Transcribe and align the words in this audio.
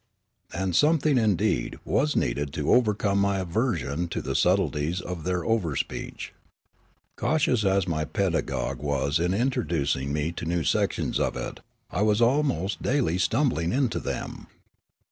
And 0.51 0.75
something, 0.75 1.19
indeed, 1.19 1.77
was 1.85 2.15
needed 2.15 2.51
to 2.53 2.71
overcome 2.73 3.19
my 3.19 3.37
aversion 3.37 4.07
to 4.07 4.19
the 4.23 4.33
subleties 4.33 4.99
of 4.99 5.25
their 5.25 5.41
overspeech. 5.43 6.31
Cau 7.17 7.37
tious 7.37 7.63
as 7.69 7.87
my 7.87 8.05
pedagogue 8.05 8.79
was 8.79 9.19
in 9.19 9.31
introducing 9.31 10.11
me 10.11 10.31
to 10.31 10.45
new 10.45 10.63
30 10.63 10.63
Riallaro 10.63 10.71
sections 10.71 11.19
of 11.19 11.37
it, 11.37 11.59
I 11.91 12.01
was 12.01 12.19
almost 12.19 12.81
daily 12.81 13.19
stumbling 13.19 13.71
into 13.71 13.99
them. 13.99 14.47